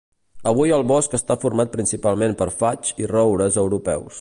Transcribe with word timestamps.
Avui 0.51 0.71
el 0.77 0.85
bosc 0.91 1.13
està 1.17 1.37
format 1.43 1.71
principalment 1.75 2.33
per 2.43 2.49
faigs 2.63 2.99
i 3.05 3.11
roures 3.13 3.61
europeus. 3.67 4.09